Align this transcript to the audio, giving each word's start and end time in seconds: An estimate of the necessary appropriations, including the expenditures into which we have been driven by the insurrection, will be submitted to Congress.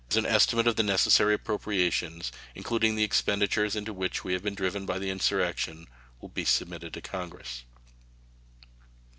An 0.15 0.25
estimate 0.25 0.65
of 0.65 0.77
the 0.77 0.81
necessary 0.81 1.35
appropriations, 1.35 2.31
including 2.55 2.95
the 2.95 3.03
expenditures 3.03 3.75
into 3.75 3.93
which 3.93 4.23
we 4.23 4.33
have 4.33 4.41
been 4.41 4.55
driven 4.55 4.83
by 4.83 4.97
the 4.97 5.11
insurrection, 5.11 5.85
will 6.19 6.29
be 6.29 6.43
submitted 6.43 6.91
to 6.95 7.01
Congress. 7.01 7.65